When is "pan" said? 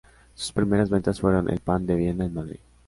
1.59-1.85